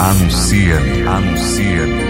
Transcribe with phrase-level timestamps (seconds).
[0.00, 2.02] Anuncia-me, anuncia-me.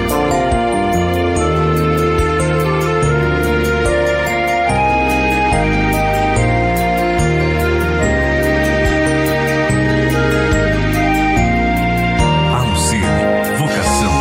[12.54, 14.12] Anuncia-me, vocação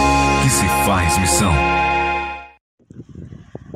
[0.42, 1.52] que se faz missão.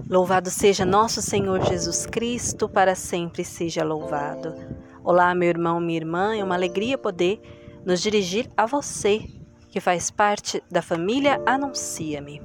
[0.10, 4.56] Louvado seja nosso Senhor Jesus Cristo, para sempre seja louvado.
[5.04, 7.42] Olá, meu irmão, minha irmã, é uma alegria poder
[7.86, 9.41] nos dirigir a você
[9.72, 12.42] que faz parte da família Anuncia-me.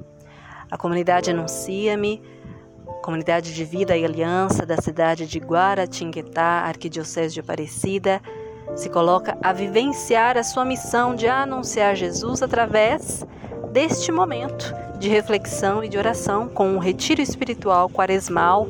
[0.71, 2.21] A comunidade Anuncia-me,
[3.03, 8.21] comunidade de vida e aliança da cidade de Guaratinguetá, Arquidiocese de Aparecida,
[8.75, 13.25] se coloca a vivenciar a sua missão de anunciar Jesus através
[13.71, 18.67] deste momento de reflexão e de oração com um retiro espiritual quaresmal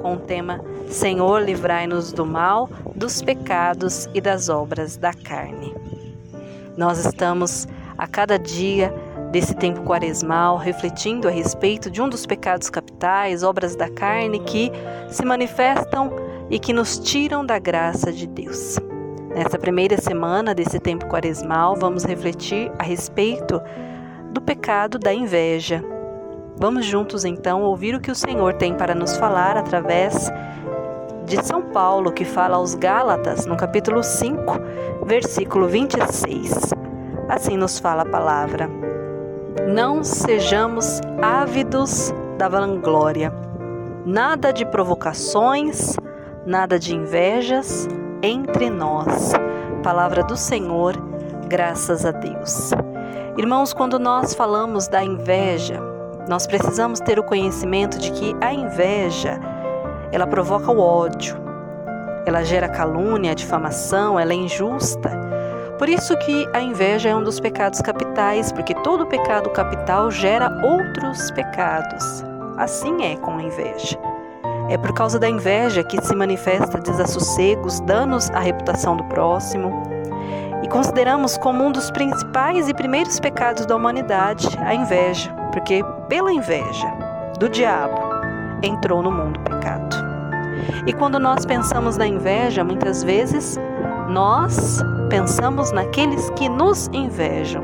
[0.00, 5.74] com o tema Senhor, livrai-nos do mal, dos pecados e das obras da carne.
[6.76, 8.92] Nós estamos a cada dia
[9.30, 14.70] desse tempo quaresmal, refletindo a respeito de um dos pecados capitais, obras da carne que
[15.08, 16.10] se manifestam
[16.48, 18.78] e que nos tiram da graça de Deus.
[19.34, 23.60] Nessa primeira semana desse tempo quaresmal, vamos refletir a respeito
[24.32, 25.84] do pecado da inveja.
[26.56, 30.30] Vamos juntos então ouvir o que o Senhor tem para nos falar através
[31.26, 34.54] de São Paulo, que fala aos Gálatas, no capítulo 5,
[35.04, 36.85] versículo 26.
[37.28, 38.70] Assim nos fala a palavra:
[39.68, 43.32] Não sejamos ávidos da vanglória,
[44.04, 45.96] nada de provocações,
[46.46, 47.88] nada de invejas
[48.22, 49.32] entre nós.
[49.82, 50.96] Palavra do Senhor,
[51.48, 52.70] graças a Deus.
[53.36, 55.80] Irmãos, quando nós falamos da inveja,
[56.28, 59.40] nós precisamos ter o conhecimento de que a inveja,
[60.12, 61.36] ela provoca o ódio,
[62.24, 65.25] ela gera calúnia, difamação, ela é injusta
[65.78, 70.50] por isso que a inveja é um dos pecados capitais, porque todo pecado capital gera
[70.64, 72.24] outros pecados.
[72.56, 73.98] Assim é com a inveja.
[74.68, 79.82] É por causa da inveja que se manifesta desassossegos, danos à reputação do próximo.
[80.62, 86.32] E consideramos como um dos principais e primeiros pecados da humanidade a inveja, porque pela
[86.32, 86.88] inveja
[87.38, 88.00] do diabo
[88.62, 89.94] entrou no mundo o pecado.
[90.86, 93.58] E quando nós pensamos na inveja, muitas vezes
[94.08, 97.62] nós pensamos naqueles que nos invejam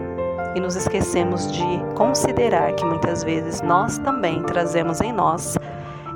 [0.54, 1.64] e nos esquecemos de
[1.96, 5.56] considerar que muitas vezes nós também trazemos em nós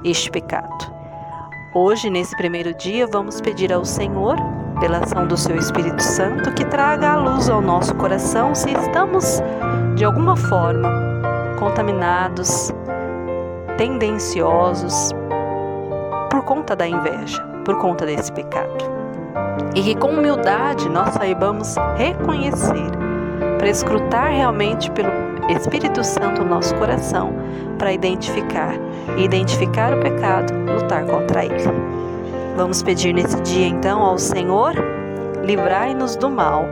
[0.04, 0.94] este pecado.
[1.75, 4.36] Hoje, nesse primeiro dia, vamos pedir ao Senhor,
[4.81, 9.42] pela ação do seu Espírito Santo, que traga a luz ao nosso coração se estamos,
[9.94, 10.88] de alguma forma,
[11.59, 12.70] contaminados,
[13.76, 15.12] tendenciosos
[16.31, 19.06] por conta da inveja, por conta desse pecado
[19.74, 22.91] e que com humildade nós saibamos reconhecer,
[23.58, 25.10] para escrutar realmente pelo
[25.48, 27.32] Espírito Santo o nosso coração,
[27.78, 28.74] para identificar
[29.16, 31.72] e identificar o pecado, lutar contra ele.
[32.56, 34.74] Vamos pedir nesse dia então ao Senhor,
[35.44, 36.64] livrai-nos do mal,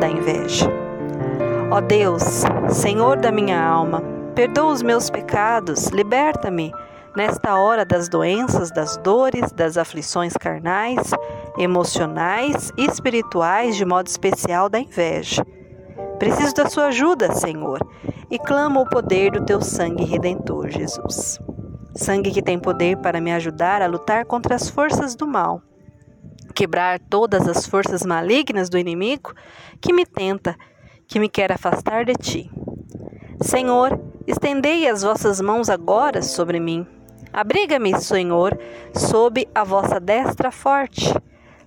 [0.00, 0.68] da inveja.
[1.70, 4.02] Ó Deus, Senhor da minha alma,
[4.34, 6.72] perdoa os meus pecados, liberta-me
[7.16, 11.12] nesta hora das doenças, das dores, das aflições carnais,
[11.58, 15.46] emocionais e espirituais, de modo especial da inveja.
[16.18, 17.80] Preciso da sua ajuda, Senhor,
[18.30, 21.38] e clamo o poder do teu sangue redentor, Jesus.
[21.94, 25.62] Sangue que tem poder para me ajudar a lutar contra as forças do mal,
[26.54, 29.32] quebrar todas as forças malignas do inimigo
[29.80, 30.56] que me tenta,
[31.06, 32.50] que me quer afastar de ti.
[33.40, 36.86] Senhor, estendei as vossas mãos agora sobre mim
[37.34, 38.56] Abriga-me, Senhor,
[38.94, 41.12] sob a vossa destra forte,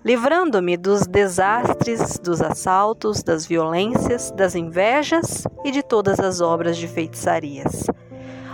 [0.07, 6.87] livrando-me dos desastres, dos assaltos, das violências, das invejas e de todas as obras de
[6.87, 7.83] feitiçarias.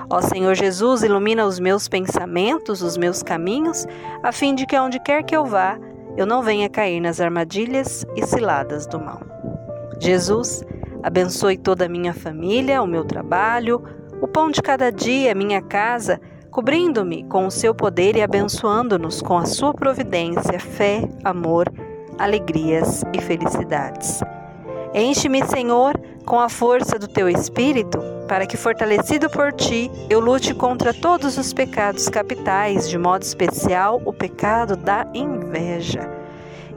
[0.09, 3.85] Ó Senhor Jesus, ilumina os meus pensamentos, os meus caminhos,
[4.23, 5.77] a fim de que aonde quer que eu vá,
[6.17, 9.21] eu não venha cair nas armadilhas e ciladas do mal.
[9.99, 10.63] Jesus,
[11.03, 13.79] abençoe toda a minha família, o meu trabalho,
[14.19, 16.19] o pão de cada dia, minha casa,
[16.53, 21.65] cobrindo-me com o seu poder e abençoando-nos com a sua providência, fé, amor,
[22.19, 24.21] alegrias e felicidades.
[24.93, 27.97] Enche-me, Senhor, com a força do teu espírito,
[28.27, 33.99] para que, fortalecido por ti, eu lute contra todos os pecados capitais, de modo especial
[34.05, 36.07] o pecado da inveja,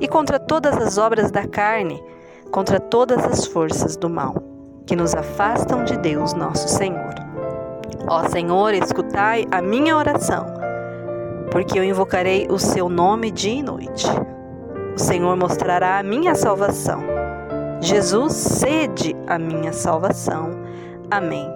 [0.00, 2.02] e contra todas as obras da carne,
[2.50, 4.42] contra todas as forças do mal,
[4.86, 7.15] que nos afastam de Deus, nosso Senhor.
[8.08, 10.46] Ó Senhor, escutai a minha oração,
[11.50, 14.06] porque eu invocarei o seu nome dia e noite.
[14.94, 17.02] O Senhor mostrará a minha salvação.
[17.80, 20.52] Jesus, sede a minha salvação.
[21.10, 21.50] Amém.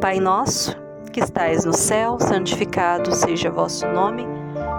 [0.00, 0.76] Pai nosso,
[1.12, 4.26] que estais no céu, santificado seja vosso nome.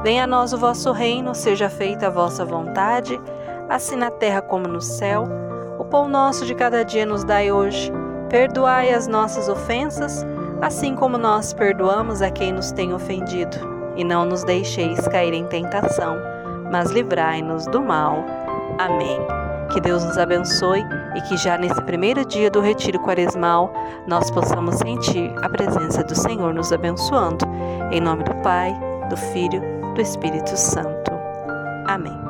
[0.03, 3.19] Venha a nós o vosso reino, seja feita a vossa vontade,
[3.69, 5.23] assim na terra como no céu.
[5.79, 7.91] O pão nosso de cada dia nos dai hoje.
[8.29, 10.25] Perdoai as nossas ofensas,
[10.61, 13.57] assim como nós perdoamos a quem nos tem ofendido.
[13.95, 16.17] E não nos deixeis cair em tentação,
[16.71, 18.23] mas livrai-nos do mal.
[18.77, 19.19] Amém.
[19.71, 23.73] Que Deus nos abençoe e que já nesse primeiro dia do retiro quaresmal
[24.07, 27.45] nós possamos sentir a presença do Senhor nos abençoando.
[27.91, 28.77] Em nome do Pai,
[29.09, 29.61] do Filho,
[29.93, 31.11] do Espírito Santo.
[31.87, 32.26] Amém.